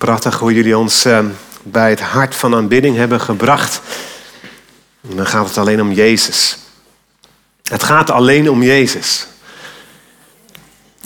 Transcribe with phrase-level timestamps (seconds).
[0.00, 1.18] Prachtig hoe jullie ons uh,
[1.62, 3.80] bij het hart van aanbidding hebben gebracht.
[5.10, 6.58] En dan gaat het alleen om Jezus.
[7.62, 9.26] Het gaat alleen om Jezus.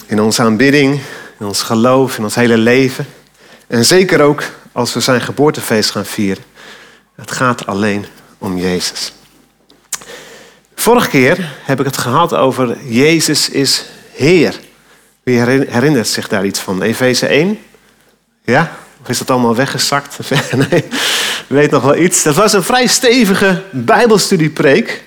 [0.06, 1.00] In onze aanbidding,
[1.38, 3.06] in ons geloof, in ons hele leven.
[3.66, 6.44] En zeker ook als we zijn geboortefeest gaan vieren.
[7.14, 8.06] Het gaat alleen
[8.38, 9.12] om Jezus.
[10.74, 14.60] Vorige keer heb ik het gehad over Jezus is Heer.
[15.22, 16.82] Wie herinnert zich daar iets van?
[16.82, 17.58] Efeze 1?
[18.44, 18.82] Ja?
[19.04, 20.18] Of is dat allemaal weggezakt?
[20.70, 20.84] Nee,
[21.46, 22.22] weet nog wel iets.
[22.22, 25.02] Dat was een vrij stevige Bijbelstudiepreek.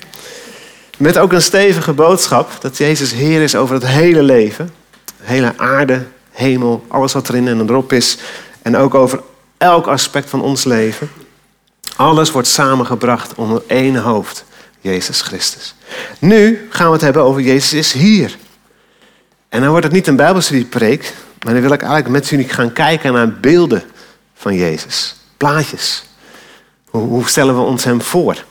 [0.97, 4.73] Met ook een stevige boodschap dat Jezus Heer is over het hele leven.
[5.21, 8.17] hele aarde, hemel, alles wat erin en erop is.
[8.61, 9.21] En ook over
[9.57, 11.09] elk aspect van ons leven.
[11.95, 14.45] Alles wordt samengebracht onder één hoofd,
[14.81, 15.75] Jezus Christus.
[16.19, 18.37] Nu gaan we het hebben over Jezus is hier.
[19.49, 22.73] En dan wordt het niet een Bijbelstudiepreek, maar dan wil ik eigenlijk met jullie gaan
[22.73, 23.83] kijken naar beelden
[24.33, 25.15] van Jezus.
[25.37, 26.03] Plaatjes.
[26.89, 28.43] Hoe, stellen we ons hem voor?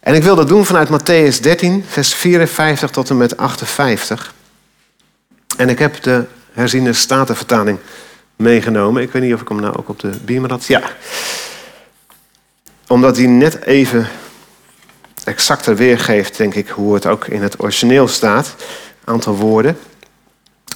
[0.00, 4.34] En ik wil dat doen vanuit Matthäus 13, vers 54 tot en met 58.
[5.56, 7.78] En ik heb de herziene statenvertaling
[8.36, 9.02] meegenomen.
[9.02, 10.66] Ik weet niet of ik hem nou ook op de beamer had.
[10.66, 10.82] Ja.
[12.86, 14.08] Omdat die net even
[15.24, 18.54] exacter weergeeft, denk ik, hoe het ook in het origineel staat.
[19.04, 19.78] Aantal woorden.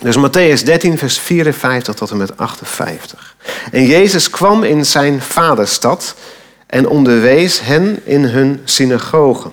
[0.00, 3.36] Dus Matthäus 13, vers 54 tot en met 58.
[3.72, 6.14] En Jezus kwam in zijn vaderstad
[6.66, 9.52] en onderwees hen in hun synagogen,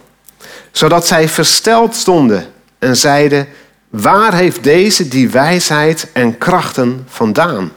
[0.72, 2.45] zodat zij versteld stonden
[2.80, 3.48] en zeiden:
[3.89, 7.72] Waar heeft deze die wijsheid en krachten vandaan?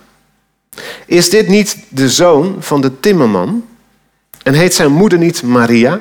[1.07, 3.65] Is dit niet de zoon van de timmerman?
[4.43, 6.01] En heet zijn moeder niet Maria?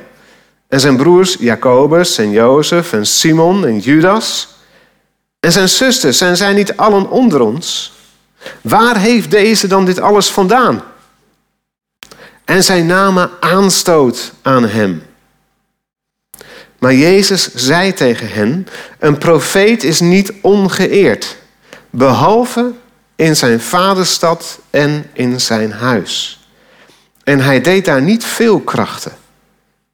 [0.67, 4.58] En zijn broers Jacobus en Jozef en Simon en Judas?
[5.39, 7.93] En zijn zusters, zijn zij niet allen onder ons?
[8.61, 10.83] Waar heeft deze dan dit alles vandaan?
[12.45, 15.03] En zij namen aanstoot aan hem.
[16.79, 18.67] Maar Jezus zei tegen hen:
[18.99, 21.37] Een profeet is niet ongeëerd,
[21.89, 22.73] behalve
[23.15, 26.39] in zijn vaderstad en in zijn huis.
[27.23, 29.11] En hij deed daar niet veel krachten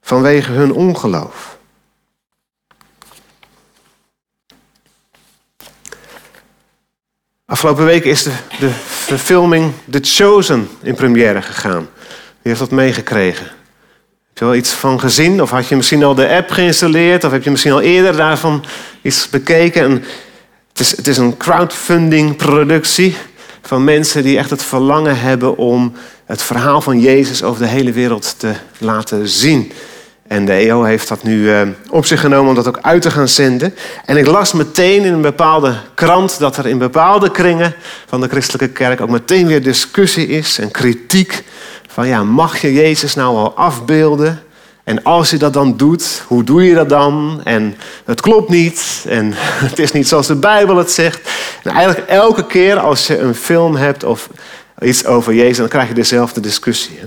[0.02, 1.55] vanwege hun ongeloof.
[7.48, 11.88] Afgelopen week is de, de verfilming The Chosen in première gegaan.
[12.42, 13.46] Wie heeft dat meegekregen?
[13.46, 15.42] Heb je wel iets van gezien?
[15.42, 17.24] Of had je misschien al de app geïnstalleerd?
[17.24, 18.64] Of heb je misschien al eerder daarvan
[19.02, 19.82] iets bekeken?
[19.82, 19.92] En
[20.68, 23.16] het, is, het is een crowdfunding productie
[23.62, 25.92] van mensen die echt het verlangen hebben om
[26.24, 29.72] het verhaal van Jezus over de hele wereld te laten zien.
[30.28, 31.60] En de EO heeft dat nu uh,
[31.90, 33.74] op zich genomen om dat ook uit te gaan zenden.
[34.04, 37.74] En ik las meteen in een bepaalde krant dat er in bepaalde kringen
[38.06, 41.44] van de christelijke kerk ook meteen weer discussie is en kritiek.
[41.88, 44.40] Van ja, mag je Jezus nou al afbeelden?
[44.84, 47.40] En als je dat dan doet, hoe doe je dat dan?
[47.44, 49.04] En het klopt niet.
[49.08, 49.32] En
[49.68, 51.30] het is niet zoals de Bijbel het zegt.
[51.62, 54.28] En eigenlijk elke keer als je een film hebt of
[54.80, 56.98] iets over Jezus, dan krijg je dezelfde discussie.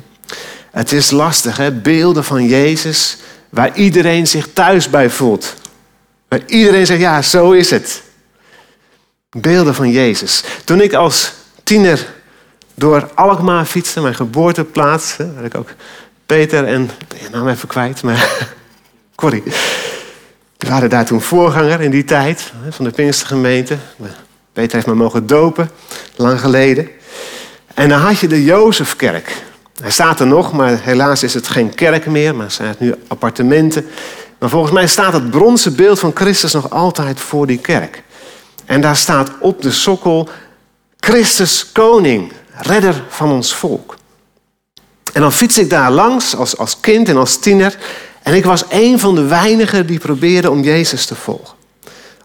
[0.72, 1.72] Het is lastig, hè?
[1.72, 3.18] beelden van Jezus
[3.50, 5.54] waar iedereen zich thuis bij voelt.
[6.28, 8.02] Waar iedereen zegt, ja, zo is het.
[9.30, 10.44] Beelden van Jezus.
[10.64, 12.08] Toen ik als tiener
[12.74, 15.70] door Alkmaar fietste, mijn geboorteplaats, waar ik ook
[16.26, 18.48] Peter en, ik naam even kwijt, maar
[19.16, 19.44] Corrie.
[20.58, 23.78] Die waren daar toen voorganger in die tijd van de Pinkstergemeente.
[24.54, 25.70] Peter heeft me mogen dopen,
[26.16, 26.90] lang geleden.
[27.74, 29.36] En dan had je de Jozefkerk.
[29.82, 32.96] Hij staat er nog, maar helaas is het geen kerk meer, maar het zijn nu
[33.08, 33.86] appartementen.
[34.40, 38.04] Maar volgens mij staat het bronzen beeld van Christus nog altijd voor die kerk.
[38.66, 40.30] En daar staat op de sokkel
[41.00, 43.98] Christus koning, redder van ons volk.
[45.14, 47.78] En dan fiets ik daar langs als, als kind en als tiener.
[48.24, 51.58] En ik was een van de weinigen die probeerden om Jezus te volgen.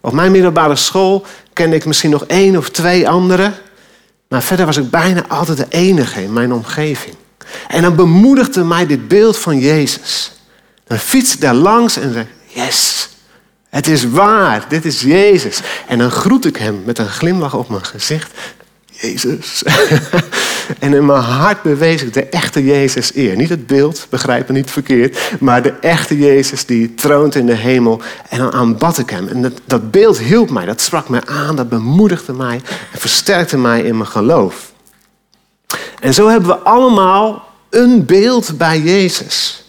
[0.01, 3.55] Op mijn middelbare school kende ik misschien nog één of twee anderen.
[4.29, 7.15] Maar verder was ik bijna altijd de enige in mijn omgeving.
[7.69, 10.33] En dan bemoedigde mij dit beeld van Jezus.
[10.87, 13.09] Dan fiets ik daar langs en zeg: Yes,
[13.69, 15.61] het is waar, dit is Jezus.
[15.89, 18.31] En dan groet ik hem met een glimlach op mijn gezicht.
[19.01, 19.63] Jezus.
[20.79, 23.37] en in mijn hart bewees ik de echte Jezus eer.
[23.37, 27.55] Niet het beeld, begrijp me niet verkeerd, maar de echte Jezus die troont in de
[27.55, 28.03] hemel.
[28.29, 29.29] En dan aanbad ik hem.
[29.29, 32.61] En dat, dat beeld hielp mij, dat sprak mij aan, dat bemoedigde mij
[32.93, 34.73] en versterkte mij in mijn geloof.
[36.05, 39.65] En zo hebben we allemaal een beeld bij Jezus.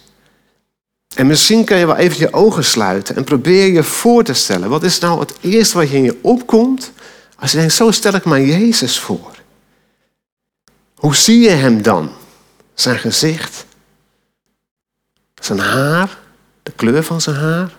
[1.14, 4.68] En misschien kan je wel even je ogen sluiten en probeer je voor te stellen.
[4.68, 6.92] Wat is nou het eerste wat je in je opkomt
[7.36, 9.34] als je denkt, zo stel ik mij Jezus voor.
[10.94, 12.10] Hoe zie je hem dan?
[12.74, 13.66] Zijn gezicht,
[15.34, 16.18] zijn haar,
[16.62, 17.74] de kleur van zijn haar.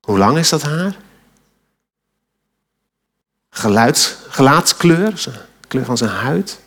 [0.00, 0.96] Hoe lang is dat haar?
[3.50, 5.12] Geluids, gelaatskleur,
[5.60, 6.58] de kleur van zijn huid.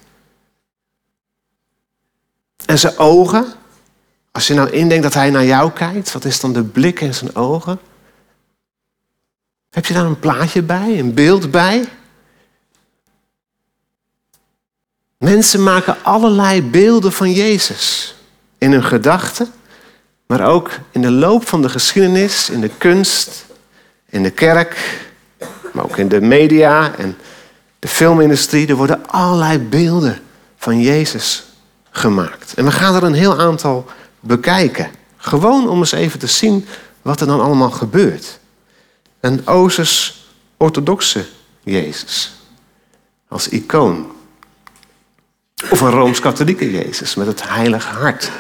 [2.65, 3.54] En zijn ogen.
[4.31, 7.13] Als je nou indenkt dat hij naar jou kijkt, wat is dan de blik in
[7.13, 7.80] zijn ogen?
[9.69, 11.86] Heb je daar een plaatje bij, een beeld bij?
[15.18, 18.15] Mensen maken allerlei beelden van Jezus
[18.57, 19.48] in hun gedachten,
[20.25, 23.45] maar ook in de loop van de geschiedenis, in de kunst,
[24.09, 25.00] in de kerk,
[25.71, 27.18] maar ook in de media en
[27.80, 28.68] de filmindustrie.
[28.68, 30.19] Er worden allerlei beelden
[30.57, 31.44] van Jezus
[31.94, 32.54] gemaakt.
[32.54, 33.86] En we gaan er een heel aantal
[34.19, 34.92] bekijken.
[35.18, 36.68] Gewoon om eens even te zien
[37.01, 38.40] wat er dan allemaal gebeurt.
[39.19, 41.25] Een Oosters-orthodoxe
[41.63, 42.34] Jezus
[43.28, 44.12] als icoon.
[45.69, 48.31] Of een Rooms-katholieke Jezus met het heilige hart.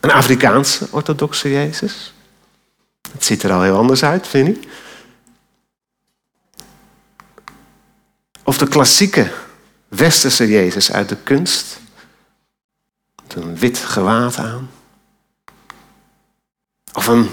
[0.00, 2.12] Een Afrikaanse orthodoxe Jezus.
[3.12, 4.68] Het ziet er al heel anders uit, vind je?
[8.44, 9.30] Of de klassieke
[9.96, 11.80] westerse Jezus uit de kunst.
[13.22, 14.70] Met een wit gewaad aan.
[16.92, 17.30] Of een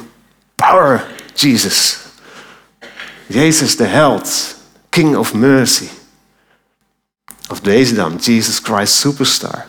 [0.56, 1.98] power Jesus.
[3.28, 4.56] Jezus de held.
[4.90, 5.88] King of mercy.
[7.50, 9.66] Of deze dan, Jesus Christ Superstar.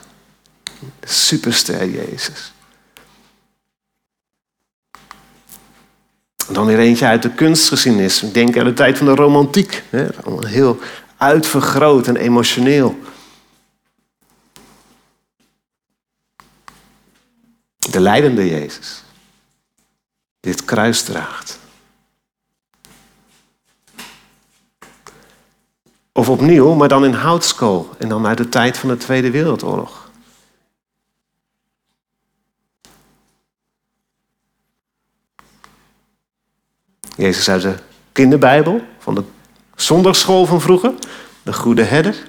[1.01, 2.53] De superster Jezus.
[6.49, 8.23] Dan weer eentje uit de kunstgeschiedenis.
[8.23, 9.83] Ik denk aan de tijd van de romantiek.
[10.25, 10.79] Allemaal heel
[11.21, 12.99] uitvergroot en emotioneel.
[17.77, 19.03] De leidende Jezus.
[20.41, 21.59] Die het kruis draagt.
[26.13, 27.91] Of opnieuw, maar dan in houtskool.
[27.99, 30.11] En dan uit de tijd van de Tweede Wereldoorlog.
[37.17, 37.79] Jezus uit de
[38.13, 39.25] kinderbijbel, van de
[39.81, 40.93] zondagschool van vroeger.
[41.43, 42.29] De goede herder.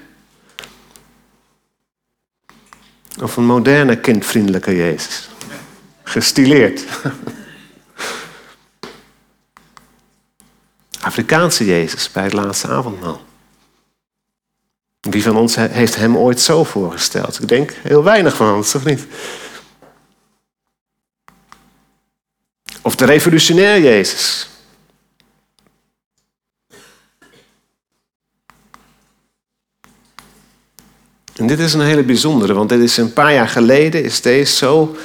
[3.21, 5.29] Of een moderne kindvriendelijke Jezus.
[6.03, 6.85] Gestileerd.
[11.01, 13.21] Afrikaanse Jezus bij het laatste avondmaal.
[15.01, 17.41] Wie van ons heeft hem ooit zo voorgesteld?
[17.41, 19.05] Ik denk heel weinig van ons, of niet?
[22.81, 24.50] Of de revolutionair Jezus.
[31.35, 34.55] En dit is een hele bijzondere, want dit is een paar jaar geleden is deze
[34.55, 34.95] zo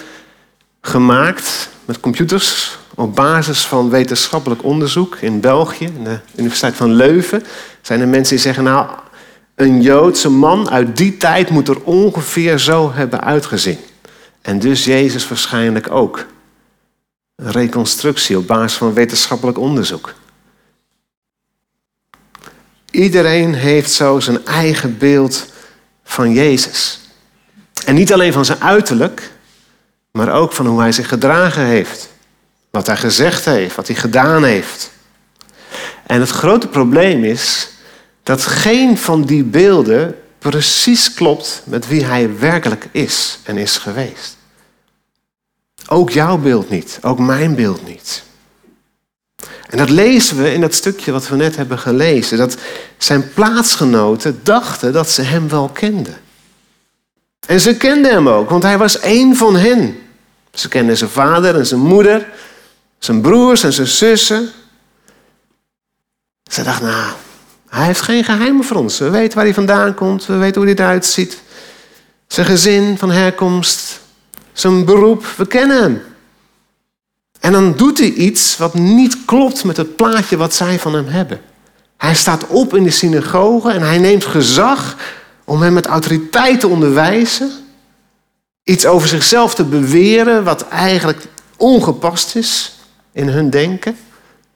[0.81, 7.45] gemaakt met computers op basis van wetenschappelijk onderzoek in België, in de Universiteit van Leuven.
[7.83, 8.89] Zijn er mensen die zeggen, nou,
[9.55, 13.79] een Joodse man uit die tijd moet er ongeveer zo hebben uitgezien.
[14.43, 16.27] En dus Jezus waarschijnlijk ook.
[17.37, 20.15] Een reconstructie op basis van wetenschappelijk onderzoek.
[22.91, 25.47] Iedereen heeft zo zijn eigen beeld
[26.07, 27.01] van Jezus.
[27.85, 29.31] En niet alleen van zijn uiterlijk,
[30.11, 32.09] maar ook van hoe hij zich gedragen heeft.
[32.71, 34.91] Wat hij gezegd heeft, wat hij gedaan heeft.
[36.07, 37.69] En het grote probleem is
[38.23, 44.37] dat geen van die beelden precies klopt met wie hij werkelijk is en is geweest.
[45.89, 48.23] Ook jouw beeld niet, ook mijn beeld niet.
[49.77, 52.39] En dat lezen we in dat stukje wat we net hebben gelezen.
[52.39, 52.57] Dat
[52.99, 56.17] zijn plaatsgenoten dachten dat ze hem wel kenden.
[57.47, 59.99] En ze kenden hem ook, want hij was één van hen.
[60.53, 62.29] Ze kenden zijn vader en zijn moeder,
[62.99, 64.51] zijn broers en zijn zussen.
[66.51, 67.13] Ze dachten, nou,
[67.69, 68.99] hij heeft geen geheimen voor ons.
[68.99, 71.41] We weten waar hij vandaan komt, we weten hoe hij eruit ziet.
[72.27, 74.01] Zijn gezin van herkomst,
[74.53, 76.03] zijn beroep, we kennen hem.
[77.47, 81.07] En dan doet hij iets wat niet klopt met het plaatje wat zij van hem
[81.07, 81.41] hebben.
[81.97, 84.97] Hij staat op in de synagoge en hij neemt gezag
[85.45, 87.51] om hem met autoriteit te onderwijzen.
[88.63, 91.27] Iets over zichzelf te beweren wat eigenlijk
[91.57, 92.79] ongepast is
[93.13, 93.97] in hun denken.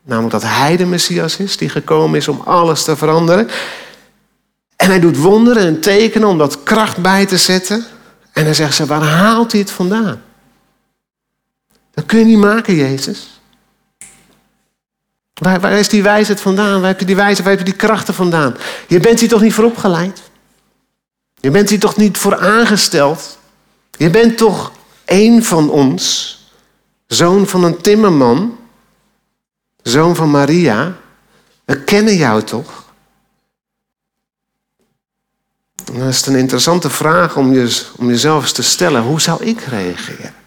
[0.03, 3.49] Namelijk dat hij de Messias is die gekomen is om alles te veranderen.
[4.77, 7.85] En hij doet wonderen en tekenen om dat kracht bij te zetten.
[8.33, 10.23] En dan zegt ze, waar haalt hij het vandaan?
[12.01, 13.41] Dat kun je niet maken, Jezus.
[15.35, 16.81] Waar, waar is die wijsheid vandaan?
[16.81, 18.57] Waar heb je die wijsheid, waar heb je die krachten vandaan?
[18.89, 20.21] Je bent hier toch niet voor opgeleid?
[21.41, 23.39] Je bent hier toch niet voor aangesteld?
[23.91, 24.73] Je bent toch
[25.05, 26.39] één van ons,
[27.07, 28.59] zoon van een timmerman,
[29.83, 30.97] zoon van Maria.
[31.65, 32.85] We kennen jou toch?
[35.85, 39.03] dan is een interessante vraag om, je, om jezelf te stellen.
[39.03, 40.40] Hoe zou ik reageren?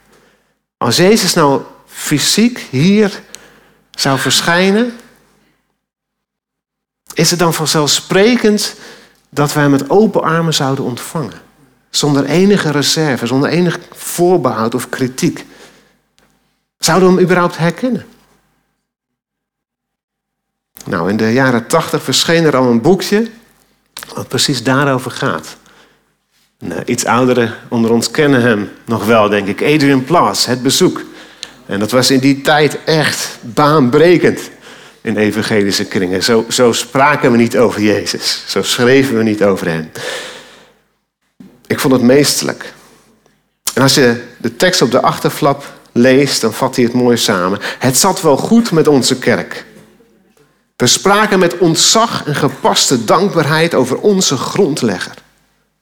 [0.83, 3.21] Als Jezus nou fysiek hier
[3.91, 4.93] zou verschijnen,
[7.13, 8.75] is het dan vanzelfsprekend
[9.29, 11.41] dat wij met open armen zouden ontvangen?
[11.89, 15.45] Zonder enige reserve, zonder enig voorbehoud of kritiek.
[16.77, 18.05] Zouden we hem überhaupt herkennen?
[20.85, 23.31] Nou, in de jaren tachtig verscheen er al een boekje
[24.13, 25.57] wat precies daarover gaat.
[26.65, 29.61] Nou, iets ouderen onder ons kennen hem nog wel, denk ik.
[29.61, 31.01] Adrian Plaas, Het Bezoek.
[31.65, 34.39] En dat was in die tijd echt baanbrekend
[35.01, 36.23] in evangelische kringen.
[36.23, 38.43] Zo, zo spraken we niet over Jezus.
[38.47, 39.91] Zo schreven we niet over hem.
[41.67, 42.73] Ik vond het meestelijk.
[43.73, 47.59] En als je de tekst op de achterflap leest, dan vat hij het mooi samen.
[47.79, 49.65] Het zat wel goed met onze kerk.
[50.75, 55.22] We spraken met ontzag en gepaste dankbaarheid over onze grondlegger.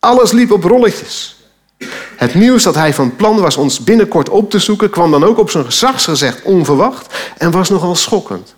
[0.01, 1.36] Alles liep op rolletjes.
[2.15, 5.38] Het nieuws dat hij van plan was ons binnenkort op te zoeken, kwam dan ook
[5.38, 8.55] op zijn gezagsgezegd onverwacht en was nogal schokkend.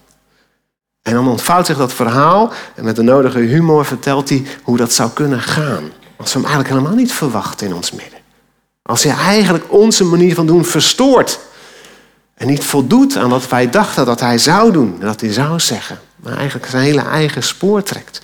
[1.01, 4.93] En dan ontvouwt zich dat verhaal en met de nodige humor vertelt hij hoe dat
[4.93, 5.83] zou kunnen gaan.
[6.17, 8.19] Als we hem eigenlijk helemaal niet verwachten in ons midden.
[8.81, 11.39] Als hij eigenlijk onze manier van doen verstoort.
[12.33, 16.00] En niet voldoet aan wat wij dachten dat hij zou doen, dat hij zou zeggen.
[16.15, 18.21] Maar eigenlijk zijn hele eigen spoor trekt.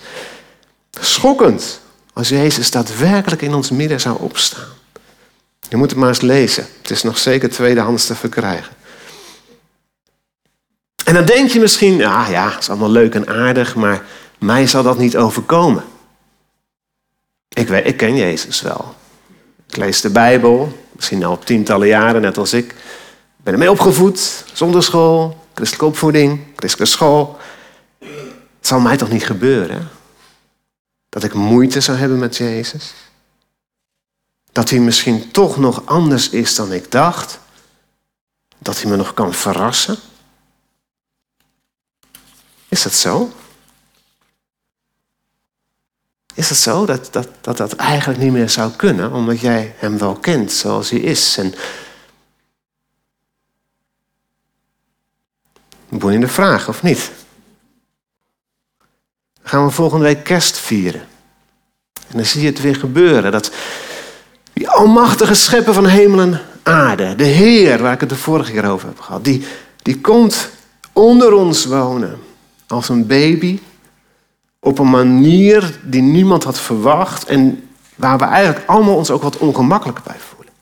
[1.00, 1.80] Schokkend
[2.20, 4.68] als Jezus daadwerkelijk in ons midden zou opstaan.
[5.68, 6.66] Je moet het maar eens lezen.
[6.82, 8.72] Het is nog zeker tweedehands te verkrijgen.
[11.04, 14.02] En dan denk je misschien, ja, ja, het is allemaal leuk en aardig, maar
[14.38, 15.84] mij zal dat niet overkomen.
[17.48, 18.94] Ik, weet, ik ken Jezus wel.
[19.68, 22.70] Ik lees de Bijbel, misschien al tientallen jaren, net als ik.
[22.70, 27.38] Ik ben ermee opgevoed, zonder school, christelijke opvoeding, christelijke school.
[27.98, 28.08] Het
[28.68, 29.88] zal mij toch niet gebeuren?
[31.10, 32.94] Dat ik moeite zou hebben met Jezus?
[34.52, 37.38] Dat hij misschien toch nog anders is dan ik dacht?
[38.58, 39.98] Dat hij me nog kan verrassen?
[42.68, 43.32] Is dat zo?
[46.34, 49.98] Is het zo dat dat, dat dat eigenlijk niet meer zou kunnen, omdat jij hem
[49.98, 51.38] wel kent zoals hij is?
[51.38, 51.54] En
[55.88, 57.10] boeiende vraag, of niet?
[59.42, 61.00] Gaan we volgende week kerst vieren.
[62.08, 63.32] En dan zie je het weer gebeuren.
[63.32, 63.50] Dat
[64.52, 68.70] die almachtige schepper van hemel en aarde, de Heer, waar ik het de vorige keer
[68.70, 69.46] over heb gehad, die,
[69.82, 70.50] die komt
[70.92, 72.18] onder ons wonen
[72.66, 73.60] als een baby
[74.60, 79.36] op een manier die niemand had verwacht en waar we eigenlijk allemaal ons ook wat
[79.36, 80.54] ongemakkelijk bij voelen.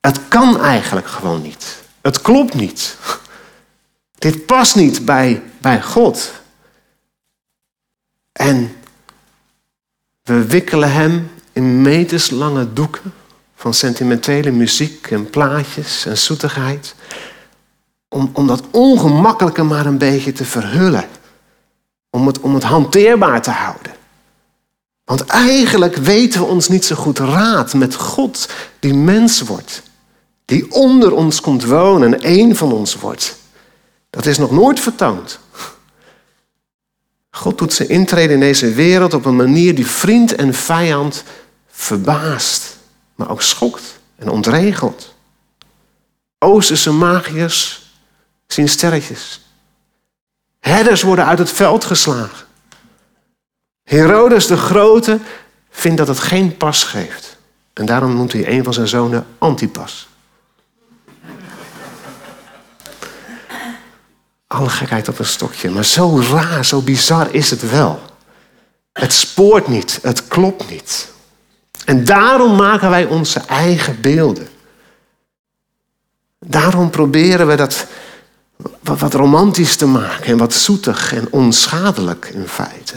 [0.00, 1.82] Het kan eigenlijk gewoon niet.
[2.00, 2.96] Het klopt niet.
[4.18, 6.32] Dit past niet bij, bij God.
[8.40, 8.76] En
[10.22, 13.12] we wikkelen hem in meterslange doeken
[13.54, 16.94] van sentimentele muziek en plaatjes en zoetigheid.
[18.08, 21.04] Om, om dat ongemakkelijke maar een beetje te verhullen.
[22.10, 23.92] Om het, om het hanteerbaar te houden.
[25.04, 29.82] Want eigenlijk weten we ons niet zo goed raad met God die mens wordt.
[30.44, 33.36] Die onder ons komt wonen en één van ons wordt.
[34.10, 35.38] Dat is nog nooit vertoond.
[37.30, 41.24] God doet zijn intrede in deze wereld op een manier die vriend en vijand
[41.66, 42.76] verbaast,
[43.14, 45.14] maar ook schokt en ontregelt.
[46.38, 47.90] Oosterse magiërs
[48.46, 49.40] zien sterretjes.
[50.60, 52.46] Herders worden uit het veld geslagen.
[53.82, 55.18] Herodes de Grote
[55.70, 57.36] vindt dat het geen pas geeft.
[57.72, 60.08] En daarom noemt hij een van zijn zonen Antipas.
[64.52, 65.70] Alle gekheid op een stokje.
[65.70, 68.00] Maar zo raar, zo bizar is het wel.
[68.92, 71.08] Het spoort niet, het klopt niet.
[71.84, 74.48] En daarom maken wij onze eigen beelden.
[76.38, 77.86] Daarom proberen we dat
[78.80, 82.94] wat, romantisch te maken en wat zoetig en onschadelijk in feite.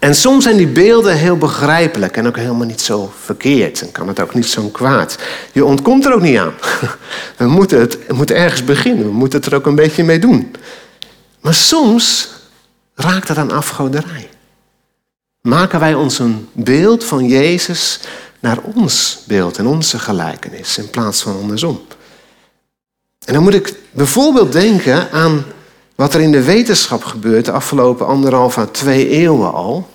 [0.00, 3.80] En soms zijn die beelden heel begrijpelijk en ook helemaal niet zo verkeerd.
[3.80, 5.18] En kan het ook niet zo kwaad.
[5.52, 6.54] Je ontkomt er ook niet aan.
[7.36, 9.04] We moeten, het, we moeten ergens beginnen.
[9.04, 10.54] We moeten het er ook een beetje mee doen.
[11.40, 12.28] Maar soms
[12.94, 14.28] raakt het aan afgoderij.
[15.40, 18.00] Maken wij ons een beeld van Jezus
[18.38, 21.80] naar ons beeld en onze gelijkenis in plaats van andersom.
[23.24, 25.44] En dan moet ik bijvoorbeeld denken aan
[26.00, 29.88] wat er in de wetenschap gebeurt de afgelopen anderhalf à twee eeuwen al.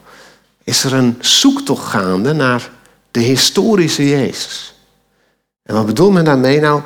[0.64, 2.70] Is er een zoektocht gaande naar
[3.12, 4.74] de historische Jezus.
[5.64, 6.60] En wat bedoelt men daarmee?
[6.60, 6.82] Nou,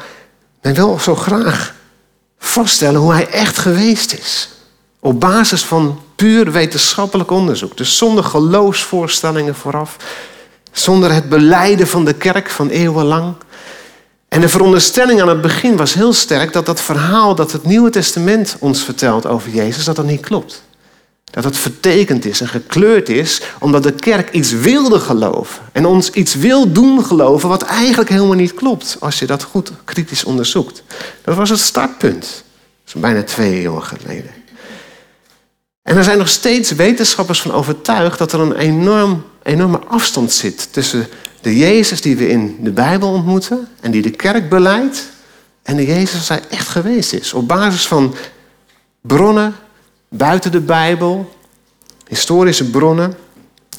[0.62, 1.76] men wil zo graag
[2.38, 4.50] vaststellen hoe hij echt geweest is.
[5.00, 7.78] Op basis van Puur wetenschappelijk onderzoek.
[7.78, 9.96] Dus zonder geloofsvoorstellingen vooraf.
[10.72, 13.36] Zonder het beleiden van de kerk van eeuwenlang.
[14.30, 17.90] En de veronderstelling aan het begin was heel sterk dat dat verhaal dat het Nieuwe
[17.90, 20.64] Testament ons vertelt over Jezus, dat dat niet klopt.
[21.24, 25.62] Dat het vertekend is en gekleurd is omdat de kerk iets wilde geloven.
[25.72, 28.98] En ons iets wil doen geloven wat eigenlijk helemaal niet klopt.
[29.00, 30.84] Als je dat goed kritisch onderzoekt.
[31.24, 32.44] Dat was het startpunt.
[32.88, 34.32] Is bijna twee eeuwen geleden.
[35.82, 40.74] En er zijn nog steeds wetenschappers van overtuigd dat er een enorm, enorme afstand zit
[40.74, 41.08] tussen
[41.42, 45.08] de Jezus die we in de Bijbel ontmoeten en die de kerk beleidt
[45.64, 47.34] en de Jezus als hij echt geweest is.
[47.34, 48.16] Op basis van
[49.02, 49.56] bronnen
[50.10, 51.36] buiten de Bijbel,
[52.08, 53.18] historische bronnen,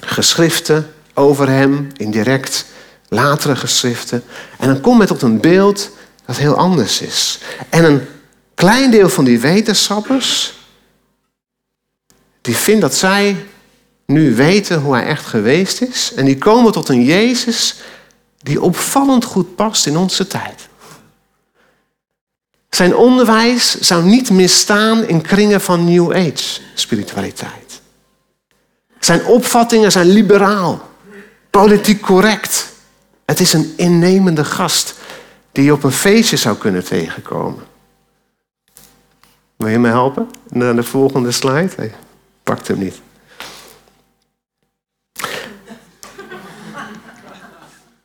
[0.01, 2.67] geschriften over hem, indirect,
[3.09, 4.23] latere geschriften.
[4.59, 5.91] En dan komt men tot een beeld
[6.27, 7.39] dat heel anders is.
[7.69, 8.01] En een
[8.55, 10.55] klein deel van die wetenschappers,
[12.41, 13.47] die vindt dat zij
[14.11, 16.13] nu weten hoe hij echt geweest is.
[16.15, 17.81] En die komen tot een Jezus
[18.43, 20.69] die opvallend goed past in onze tijd.
[22.71, 27.81] Zijn onderwijs zou niet misstaan in kringen van New Age spiritualiteit.
[28.99, 30.89] Zijn opvattingen zijn liberaal,
[31.51, 32.73] politiek correct.
[33.25, 34.95] Het is een innemende gast
[35.53, 37.65] die je op een feestje zou kunnen tegenkomen.
[39.57, 40.31] Wil je me helpen?
[40.49, 41.71] Naar de volgende slide.
[41.77, 41.95] Hij
[42.43, 43.01] pakt hem niet.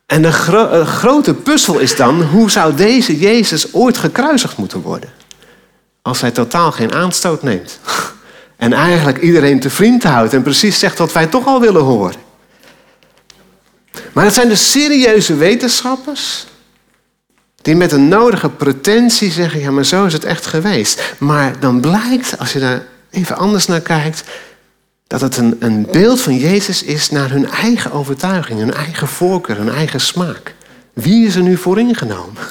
[0.06, 0.32] En de
[0.84, 5.12] grote puzzel is dan, hoe zou deze Jezus ooit gekruisigd moeten worden?
[6.02, 7.78] Als hij totaal geen aanstoot neemt.
[8.56, 12.14] En eigenlijk iedereen te vriend houdt en precies zegt wat wij toch al willen horen.
[14.12, 16.46] Maar het zijn de serieuze wetenschappers
[17.62, 21.14] die met een nodige pretentie zeggen, ja maar zo is het echt geweest.
[21.18, 24.22] Maar dan blijkt, als je daar even anders naar kijkt,
[25.06, 29.56] dat het een, een beeld van Jezus is naar hun eigen overtuiging, hun eigen voorkeur,
[29.56, 30.54] hun eigen smaak.
[30.92, 32.42] Wie is er nu voor ingenomen?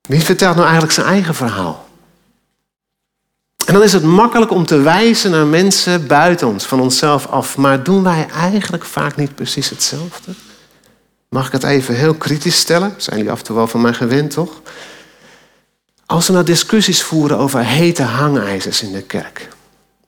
[0.00, 1.88] Wie vertelt nou eigenlijk zijn eigen verhaal?
[3.66, 7.56] En dan is het makkelijk om te wijzen naar mensen buiten ons, van onszelf af.
[7.56, 10.32] Maar doen wij eigenlijk vaak niet precies hetzelfde?
[11.28, 12.94] Mag ik het even heel kritisch stellen?
[12.96, 14.62] Zijn jullie af en toe wel van mij gewend, toch?
[16.06, 19.48] Als we nou discussies voeren over hete hangijzers in de kerk.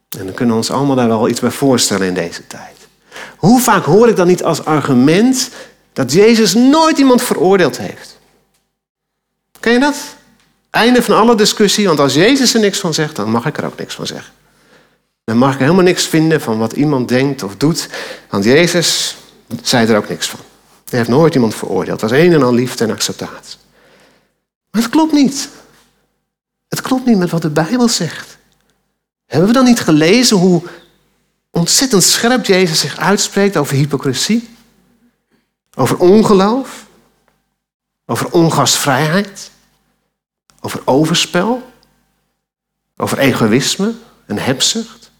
[0.08, 2.76] En dan kunnen we ons allemaal daar wel iets bij voorstellen in deze tijd.
[3.36, 5.50] Hoe vaak hoor ik dan niet als argument
[5.92, 8.18] dat Jezus nooit iemand veroordeeld heeft?
[9.60, 9.96] Ken je dat?
[10.70, 13.64] Einde van alle discussie, want als Jezus er niks van zegt, dan mag ik er
[13.64, 14.32] ook niks van zeggen.
[15.24, 17.88] Dan mag ik helemaal niks vinden van wat iemand denkt of doet,
[18.30, 19.16] want Jezus
[19.62, 20.40] zei er ook niks van.
[20.88, 22.00] Hij heeft nooit iemand veroordeeld.
[22.00, 23.58] Het was een en al liefde en acceptatie.
[24.70, 25.48] Maar het klopt niet.
[26.68, 28.37] Het klopt niet met wat de Bijbel zegt.
[29.28, 30.62] Hebben we dan niet gelezen hoe
[31.50, 34.48] ontzettend scherp Jezus zich uitspreekt over hypocrisie?
[35.74, 36.86] Over ongeloof?
[38.06, 39.50] Over ongastvrijheid?
[40.60, 41.72] Over overspel?
[42.96, 43.94] Over egoïsme
[44.26, 45.10] en hebzucht?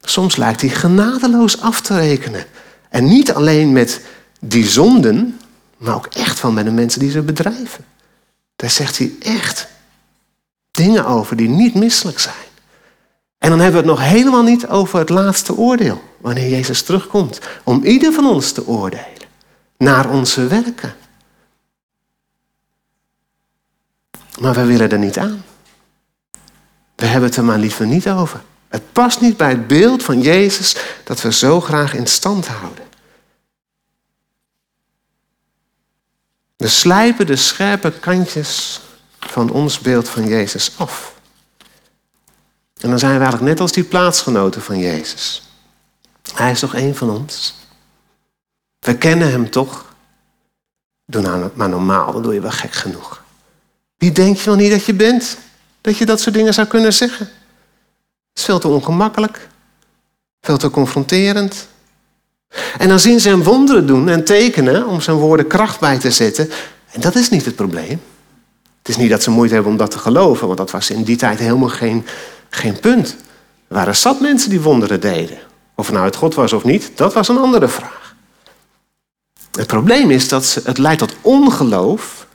[0.00, 2.46] Soms lijkt hij genadeloos af te rekenen.
[2.88, 4.00] En niet alleen met
[4.40, 5.40] die zonden,
[5.76, 7.84] maar ook echt van met de mensen die ze bedrijven.
[8.56, 9.68] Daar zegt hij echt
[10.84, 12.48] dingen over die niet misselijk zijn.
[13.38, 17.40] En dan hebben we het nog helemaal niet over het laatste oordeel, wanneer Jezus terugkomt,
[17.64, 19.28] om ieder van ons te oordelen
[19.78, 20.94] naar onze werken.
[24.40, 25.44] Maar we willen er niet aan.
[26.96, 28.42] We hebben het er maar liever niet over.
[28.68, 32.84] Het past niet bij het beeld van Jezus dat we zo graag in stand houden.
[36.56, 38.80] We slijpen de scherpe kantjes
[39.30, 41.14] van ons beeld van Jezus af.
[42.80, 45.42] En dan zijn we eigenlijk net als die plaatsgenoten van Jezus.
[46.34, 47.54] Hij is toch één van ons?
[48.78, 49.94] We kennen hem toch?
[51.06, 53.22] Doe nou maar normaal, dan doe je wel gek genoeg.
[53.96, 55.38] Wie denk je wel niet dat je bent?
[55.80, 57.26] Dat je dat soort dingen zou kunnen zeggen?
[57.26, 59.48] Het is veel te ongemakkelijk.
[60.40, 61.68] Veel te confronterend.
[62.78, 66.10] En dan zien ze hem wonderen doen en tekenen om zijn woorden kracht bij te
[66.10, 66.50] zetten.
[66.90, 68.00] En dat is niet het probleem.
[68.90, 71.02] Het is niet dat ze moeite hebben om dat te geloven, want dat was in
[71.02, 72.06] die tijd helemaal geen,
[72.48, 73.16] geen punt.
[73.68, 75.38] Er waren zat mensen die wonderen deden.
[75.74, 78.14] Of het nou uit God was of niet, dat was een andere vraag.
[79.52, 82.26] Het probleem is dat het leidt tot ongeloof.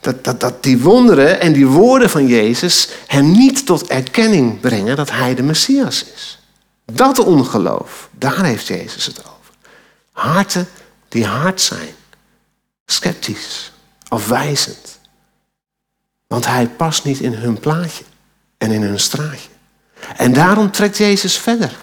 [0.00, 4.96] Dat, dat, dat die wonderen en die woorden van Jezus hem niet tot erkenning brengen
[4.96, 6.42] dat hij de Messias is.
[6.92, 9.54] Dat ongeloof, daar heeft Jezus het over.
[10.12, 10.68] Harten
[11.08, 11.94] die hard zijn,
[12.86, 13.72] sceptisch,
[14.08, 14.99] afwijzend.
[16.30, 18.04] Want hij past niet in hun plaatje
[18.58, 19.48] en in hun straatje.
[20.16, 21.76] En daarom trekt Jezus verder.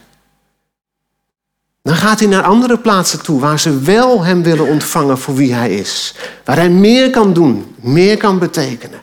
[1.81, 5.53] Dan gaat hij naar andere plaatsen toe waar ze wel hem willen ontvangen voor wie
[5.53, 6.15] hij is.
[6.45, 9.01] Waar hij meer kan doen, meer kan betekenen.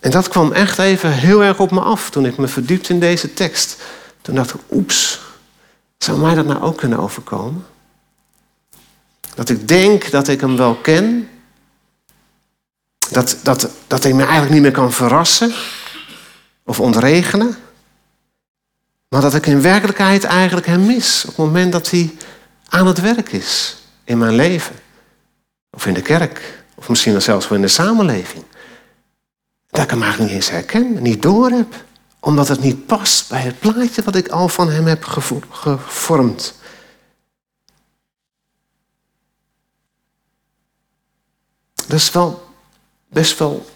[0.00, 3.00] En dat kwam echt even heel erg op me af toen ik me verdiepte in
[3.00, 3.82] deze tekst.
[4.20, 5.20] Toen dacht ik, oeps,
[5.98, 7.66] zou mij dat nou ook kunnen overkomen?
[9.34, 11.28] Dat ik denk dat ik hem wel ken.
[13.12, 15.52] Dat, dat, dat hij me eigenlijk niet meer kan verrassen
[16.64, 17.56] of ontregenen.
[19.08, 22.14] Maar dat ik in werkelijkheid eigenlijk hem mis op het moment dat hij
[22.68, 24.74] aan het werk is in mijn leven.
[25.70, 26.64] Of in de kerk.
[26.74, 28.44] Of misschien zelfs wel in de samenleving.
[29.70, 31.84] Dat ik hem eigenlijk niet eens herken, niet door heb.
[32.20, 35.04] Omdat het niet past bij het plaatje wat ik al van hem heb
[35.50, 36.54] gevormd.
[41.74, 42.51] Dat is wel
[43.12, 43.66] best wel,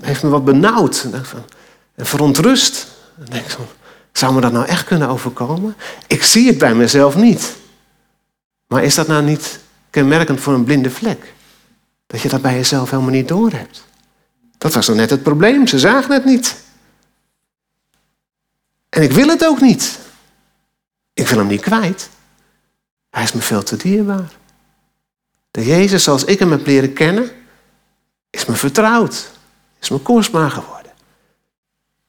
[0.00, 1.06] heeft me wat benauwd
[1.94, 2.86] en verontrust.
[3.16, 3.66] Dan denk van,
[4.12, 5.76] zou me dat nou echt kunnen overkomen?
[6.06, 7.56] Ik zie het bij mezelf niet.
[8.66, 9.58] Maar is dat nou niet
[9.90, 11.32] kenmerkend voor een blinde vlek?
[12.06, 13.84] Dat je dat bij jezelf helemaal niet doorhebt.
[14.58, 15.66] Dat was nog net het probleem.
[15.66, 16.56] Ze zagen het niet.
[18.88, 19.98] En ik wil het ook niet.
[21.12, 22.08] Ik wil hem niet kwijt.
[23.10, 24.32] Hij is me veel te dierbaar.
[25.50, 27.30] De Jezus zoals ik hem heb leren kennen,
[28.32, 29.30] is me vertrouwd.
[29.80, 30.92] Is me kostbaar geworden.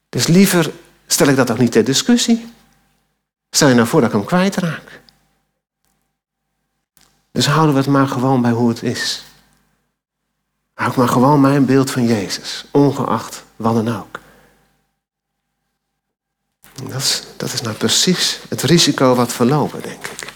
[0.08, 0.72] Dus liever
[1.06, 2.52] stel ik dat ook niet ter discussie.
[3.50, 5.00] Stel je nou voor dat ik hem kwijtraak.
[7.32, 9.24] Dus houden we het maar gewoon bij hoe het is.
[10.74, 14.18] Hou ik maar gewoon mijn beeld van Jezus, ongeacht wat dan ook.
[16.82, 20.33] Dat is, dat is nou precies het risico wat we lopen, denk ik.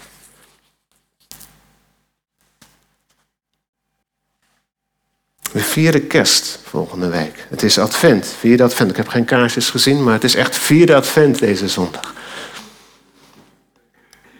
[5.51, 7.47] We vieren kerst volgende week.
[7.49, 8.89] Het is advent, vierde advent.
[8.89, 12.13] Ik heb geen kaarsjes gezien, maar het is echt vierde advent deze zondag.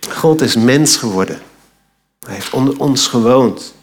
[0.10, 1.42] God is mens geworden.
[2.20, 3.74] Hij heeft onder ons gewoond.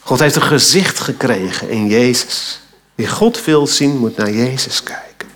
[0.00, 2.60] God heeft een gezicht gekregen in Jezus.
[2.94, 5.28] Wie God wil zien, moet naar Jezus kijken.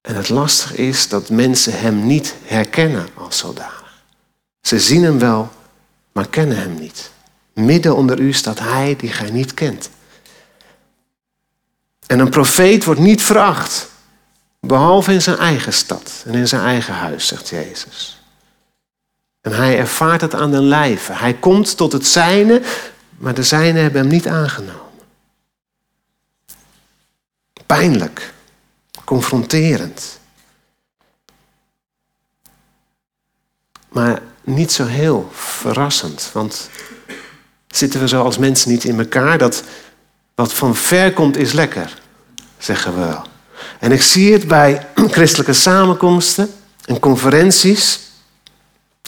[0.00, 4.02] En het lastige is dat mensen hem niet herkennen als zodanig.
[4.60, 5.50] Ze zien hem wel,
[6.12, 7.10] maar kennen hem niet.
[7.58, 9.90] Midden onder u staat hij die gij niet kent.
[12.06, 13.90] En een profeet wordt niet veracht,
[14.60, 18.22] behalve in zijn eigen stad en in zijn eigen huis, zegt Jezus.
[19.40, 21.12] En hij ervaart het aan de lijve.
[21.12, 22.62] Hij komt tot het zijne,
[23.16, 24.82] maar de zijnen hebben hem niet aangenomen.
[27.66, 28.32] Pijnlijk,
[29.04, 30.20] confronterend.
[33.88, 36.70] Maar niet zo heel verrassend, want
[37.78, 39.62] zitten we zo als mensen niet in elkaar dat
[40.34, 41.98] wat van ver komt is lekker,
[42.58, 43.22] zeggen we wel.
[43.78, 44.86] En ik zie het bij
[45.16, 46.50] christelijke samenkomsten
[46.84, 48.00] en conferenties.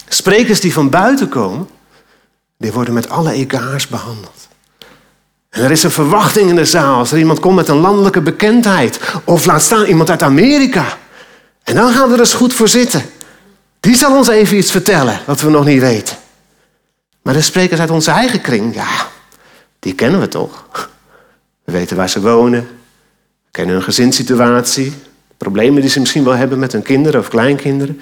[0.09, 1.69] Sprekers die van buiten komen,
[2.59, 4.49] die worden met alle egaars behandeld.
[5.51, 8.21] En er is een verwachting in de zaal als er iemand komt met een landelijke
[8.21, 9.01] bekendheid.
[9.25, 10.99] Of laat staan iemand uit Amerika.
[11.63, 13.03] En dan gaan we er eens goed voor zitten.
[13.81, 16.17] Die zal ons even iets vertellen wat we nog niet weten.
[17.23, 19.09] Maar de sprekers uit onze eigen kring, ja,
[19.79, 20.89] die kennen we toch.
[21.65, 22.61] We weten waar ze wonen.
[23.45, 24.95] We kennen hun gezinssituatie.
[25.37, 28.01] Problemen die ze misschien wel hebben met hun kinderen of kleinkinderen.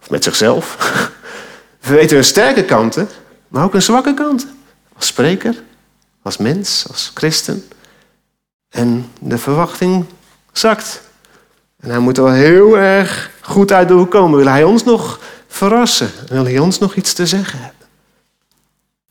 [0.00, 0.76] Of met zichzelf.
[1.80, 3.08] We weten hun sterke kanten
[3.48, 4.46] maar ook een zwakke kant.
[4.96, 5.62] Als spreker,
[6.22, 7.68] als mens, als christen.
[8.68, 10.04] En de verwachting
[10.52, 11.00] zakt.
[11.80, 14.38] En hij moet wel heel erg goed uit de hoek komen.
[14.38, 16.10] Wil hij ons nog verrassen?
[16.28, 17.77] Wil hij ons nog iets te zeggen hebben?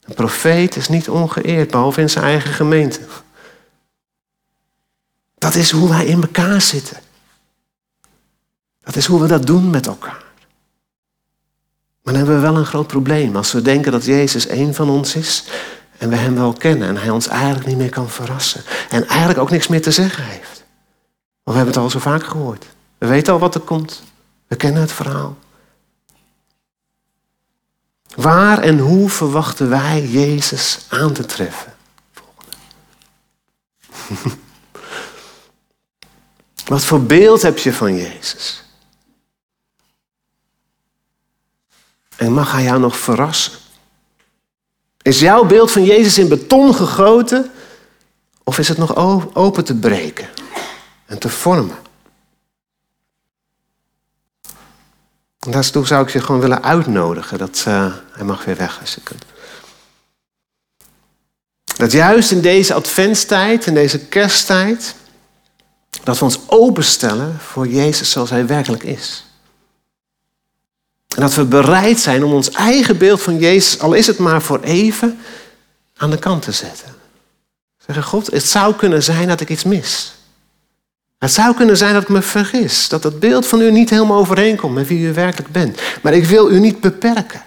[0.08, 3.00] Een profeet is niet ongeëerd, behalve in zijn eigen gemeente.
[5.38, 6.98] Dat is hoe wij in elkaar zitten.
[8.84, 10.26] Dat is hoe we dat doen met elkaar.
[12.02, 14.90] Maar dan hebben we wel een groot probleem als we denken dat Jezus één van
[14.90, 15.44] ons is
[15.98, 19.40] en we Hem wel kennen en Hij ons eigenlijk niet meer kan verrassen en eigenlijk
[19.40, 20.64] ook niks meer te zeggen heeft.
[21.44, 22.66] Want we hebben het al zo vaak gehoord.
[22.98, 24.04] We weten al wat er komt.
[24.48, 25.38] We kennen het verhaal.
[28.18, 31.76] Waar en hoe verwachten wij Jezus aan te treffen?
[36.66, 38.64] Wat voor beeld heb je van Jezus?
[42.16, 43.54] En mag hij jou nog verrassen?
[45.02, 47.52] Is jouw beeld van Jezus in beton gegoten?
[48.44, 48.96] Of is het nog
[49.34, 50.30] open te breken
[51.06, 51.78] en te vormen?
[55.48, 57.38] En daartoe zou ik je gewoon willen uitnodigen.
[57.38, 59.26] Dat hij mag weer weg als je kunt.
[61.78, 64.96] Dat juist in deze adventstijd, in deze kersttijd,
[66.04, 69.26] Dat we ons openstellen voor Jezus zoals Hij werkelijk is.
[71.16, 74.42] En dat we bereid zijn om ons eigen beeld van Jezus, al is het maar
[74.42, 75.20] voor even,
[75.98, 76.96] aan de kant te zetten.
[77.86, 80.17] Zeggen, God, het zou kunnen zijn dat ik iets mis.
[81.18, 82.90] Het zou kunnen zijn dat ik me vergis.
[82.90, 85.82] Dat het beeld van u niet helemaal overeenkomt met wie u werkelijk bent.
[86.02, 87.42] Maar ik wil u niet beperken.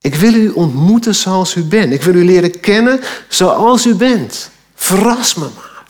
[0.00, 1.92] Ik wil u ontmoeten zoals u bent.
[1.92, 4.50] Ik wil u leren kennen zoals u bent.
[4.74, 5.84] Verras me maar.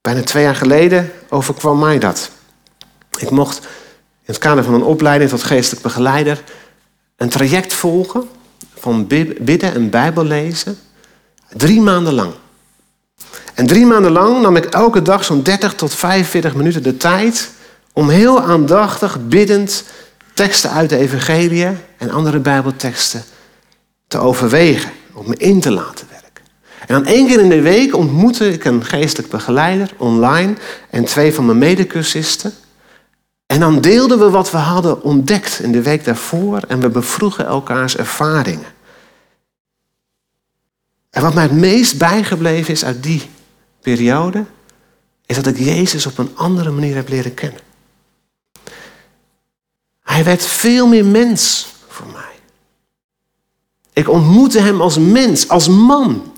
[0.00, 2.30] Bijna twee jaar geleden overkwam mij dat.
[3.18, 6.42] Ik mocht in het kader van een opleiding tot geestelijk begeleider
[7.16, 8.28] een traject volgen
[8.74, 9.06] van
[9.40, 10.78] bidden en Bijbel lezen.
[11.48, 12.32] Drie maanden lang.
[13.58, 17.50] En drie maanden lang nam ik elke dag zo'n 30 tot 45 minuten de tijd
[17.92, 19.84] om heel aandachtig, biddend
[20.34, 21.66] teksten uit de Evangelie
[21.96, 23.22] en andere Bijbelteksten
[24.08, 26.44] te overwegen, om me in te laten werken.
[26.86, 30.54] En dan één keer in de week ontmoette ik een geestelijk begeleider online
[30.90, 32.52] en twee van mijn medecursisten.
[33.46, 37.46] En dan deelden we wat we hadden ontdekt in de week daarvoor en we bevroegen
[37.46, 38.72] elkaars ervaringen.
[41.10, 43.36] En wat mij het meest bijgebleven is uit die
[43.80, 44.44] periode,
[45.26, 47.60] is dat ik Jezus op een andere manier heb leren kennen.
[50.02, 52.22] Hij werd veel meer mens voor mij.
[53.92, 56.32] Ik ontmoette hem als mens, als man.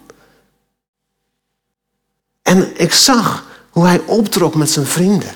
[2.43, 5.35] En ik zag hoe hij optrok met zijn vrienden.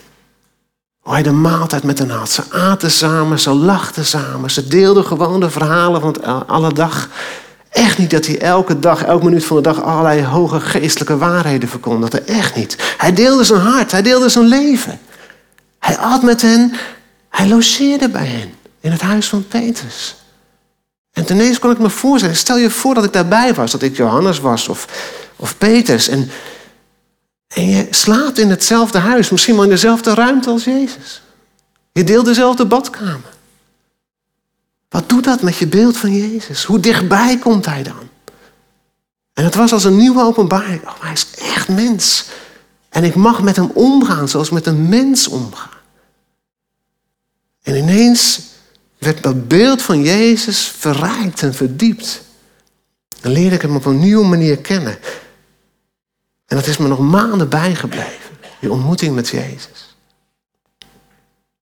[1.01, 2.31] Hoe hij de maaltijd met hen had.
[2.31, 4.51] Ze aten samen, ze lachten samen.
[4.51, 7.09] Ze deelden gewoon de verhalen van het alle dag.
[7.75, 11.69] Echt niet dat hij elke dag, elke minuut van de dag allerlei hoge geestelijke waarheden
[11.69, 12.21] verkondigde.
[12.21, 12.77] Echt niet.
[12.97, 15.01] Hij deelde zijn hart, hij deelde zijn leven.
[15.79, 16.73] Hij at met hen,
[17.29, 20.17] hij logeerde bij hen in het huis van Petrus.
[21.13, 23.97] En ineens kon ik me voorstellen, stel je voor dat ik daarbij was, dat ik
[23.97, 24.89] Johannes was of,
[25.37, 26.09] of Petrus.
[26.09, 26.31] En,
[27.49, 31.23] en je slaapt in hetzelfde huis, misschien wel in dezelfde ruimte als Jezus.
[31.93, 33.34] Je deelt dezelfde badkamer.
[34.95, 36.65] Wat doet dat met je beeld van Jezus?
[36.65, 38.09] Hoe dichtbij komt hij dan?
[39.33, 40.83] En het was als een nieuwe openbaring.
[40.83, 42.25] Oh, hij is echt mens.
[42.89, 45.79] En ik mag met hem omgaan zoals met een mens omgaan.
[47.63, 48.41] En ineens
[48.99, 52.23] werd dat beeld van Jezus verrijkt en verdiept.
[53.21, 54.99] Dan leerde ik hem op een nieuwe manier kennen.
[56.47, 58.39] En dat is me nog maanden bijgebleven.
[58.61, 59.94] Die ontmoeting met Jezus.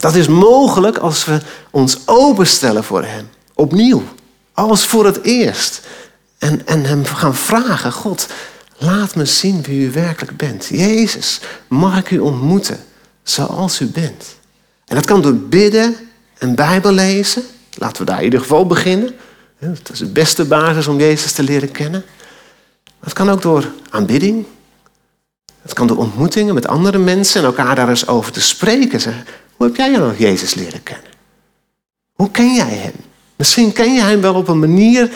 [0.03, 1.39] Dat is mogelijk als we
[1.71, 3.29] ons openstellen voor Hem.
[3.55, 4.03] Opnieuw.
[4.53, 5.81] Als voor het eerst.
[6.39, 7.93] En, en Hem gaan vragen.
[7.93, 8.27] God,
[8.79, 10.67] laat me zien wie U werkelijk bent.
[10.67, 12.85] Jezus, mag ik U ontmoeten
[13.23, 14.25] zoals U bent.
[14.87, 15.97] En dat kan door bidden
[16.39, 17.43] en Bijbel lezen.
[17.75, 19.15] Laten we daar in ieder geval beginnen.
[19.59, 22.05] Dat is de beste basis om Jezus te leren kennen.
[23.01, 24.47] Dat kan ook door aanbidding.
[25.63, 29.01] Dat kan door ontmoetingen met andere mensen en elkaar daar eens over te spreken.
[29.63, 31.11] Hoe heb jij nog Jezus leren kennen?
[32.13, 32.93] Hoe ken jij Hem?
[33.37, 35.11] Misschien ken je Hem wel op een manier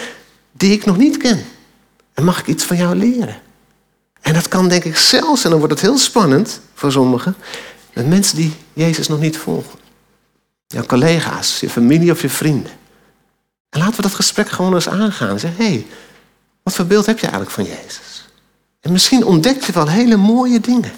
[0.52, 1.44] die ik nog niet ken.
[2.14, 3.40] En mag ik iets van jou leren?
[4.20, 7.36] En dat kan denk ik zelfs, en dan wordt het heel spannend voor sommigen,
[7.92, 9.78] met mensen die Jezus nog niet volgen.
[10.66, 12.72] Jouw collega's, je familie of je vrienden.
[13.68, 15.38] En laten we dat gesprek gewoon eens aangaan.
[15.38, 15.86] Zeg, hé, hey,
[16.62, 18.28] wat voor beeld heb je eigenlijk van Jezus?
[18.80, 20.92] En misschien ontdek je wel hele mooie dingen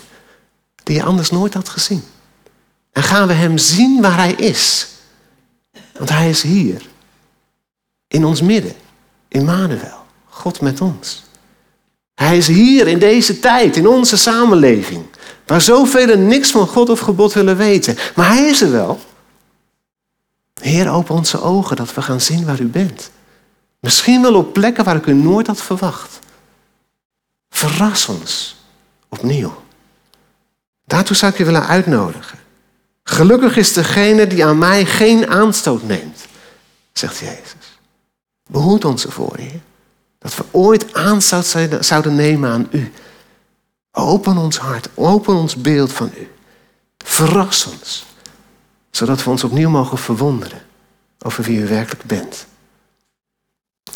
[0.82, 2.02] die je anders nooit had gezien.
[2.92, 4.88] En gaan we Hem zien waar Hij is.
[5.96, 6.86] Want Hij is hier.
[8.08, 8.74] In ons midden.
[9.28, 10.06] Immanuel.
[10.28, 11.22] God met ons.
[12.14, 15.04] Hij is hier in deze tijd, in onze samenleving.
[15.46, 17.96] Waar zoveel niks van God of gebod willen weten.
[18.14, 19.00] Maar Hij is er wel.
[20.60, 23.10] Heer, open onze ogen dat we gaan zien waar U bent.
[23.80, 26.18] Misschien wel op plekken waar ik U nooit had verwacht.
[27.50, 28.56] Verras ons
[29.08, 29.62] opnieuw.
[30.84, 32.38] Daartoe zou ik je willen uitnodigen.
[33.08, 36.26] Gelukkig is degene die aan mij geen aanstoot neemt,
[36.92, 37.78] zegt Jezus.
[38.50, 39.38] Behoed ons ervoor.
[40.18, 42.92] Dat we ooit aanstoot zouden nemen aan U.
[43.92, 46.30] Open ons hart, open ons beeld van U.
[47.04, 48.06] Verras ons,
[48.90, 50.62] zodat we ons opnieuw mogen verwonderen
[51.18, 52.46] over wie U werkelijk bent.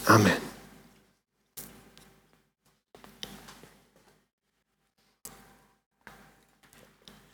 [0.04, 0.51] Amen.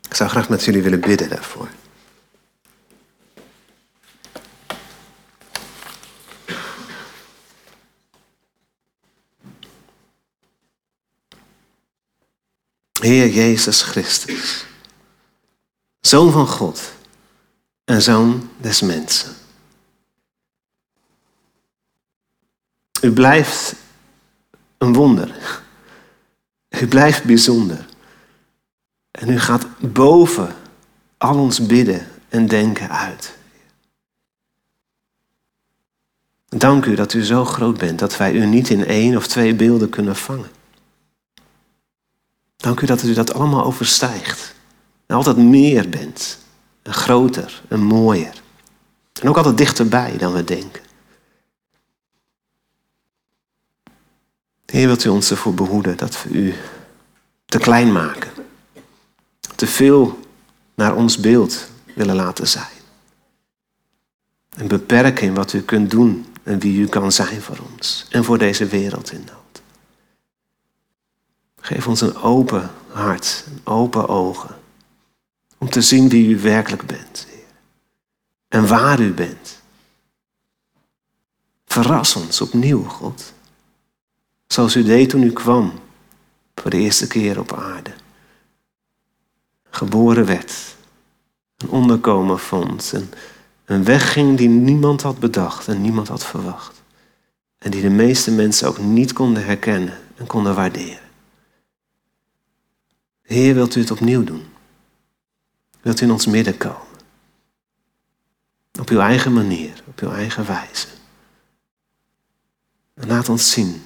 [0.08, 1.68] Ik zou graag met jullie willen bidden daarvoor.
[13.00, 14.64] Heer Jezus Christus,
[16.00, 16.92] Zoon van God
[17.84, 19.36] en Zoon des mensen.
[23.00, 23.74] U blijft
[24.78, 25.60] een wonder.
[26.68, 27.88] U blijft bijzonder.
[29.18, 30.54] En u gaat boven
[31.16, 33.37] al ons bidden en denken uit.
[36.48, 39.54] Dank u dat u zo groot bent dat wij u niet in één of twee
[39.54, 40.50] beelden kunnen vangen.
[42.57, 44.54] Dank u dat u dat allemaal overstijgt.
[45.07, 46.38] En altijd meer bent.
[46.83, 48.42] En groter en mooier.
[49.20, 50.83] En ook altijd dichterbij dan we denken.
[54.66, 56.54] Heer, wilt u ons ervoor behoeden dat we u
[57.44, 58.38] te klein maken.
[59.58, 60.18] Te veel
[60.74, 62.78] naar ons beeld willen laten zijn.
[64.56, 68.24] En beperken in wat u kunt doen en wie u kan zijn voor ons en
[68.24, 69.62] voor deze wereld in nood.
[71.60, 74.56] Geef ons een open hart, open ogen,
[75.58, 77.44] om te zien wie u werkelijk bent, Heer.
[78.48, 79.60] En waar u bent.
[81.66, 83.32] Verras ons opnieuw, God.
[84.46, 85.72] Zoals u deed toen u kwam,
[86.54, 87.92] voor de eerste keer op aarde.
[89.70, 90.76] Geboren werd,
[91.57, 93.11] een onderkomen vond, en
[93.64, 96.83] een weg ging die niemand had bedacht en niemand had verwacht.
[97.59, 101.09] En die de meeste mensen ook niet konden herkennen en konden waarderen.
[103.22, 104.46] Heer, wilt u het opnieuw doen?
[105.81, 106.87] Wilt u in ons midden komen?
[108.81, 110.87] Op uw eigen manier, op uw eigen wijze.
[112.94, 113.83] En laat ons zien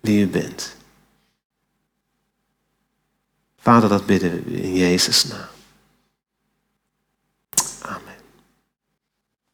[0.00, 0.76] wie u bent.
[3.62, 5.51] Vader, dat bidden in Jezus' naam.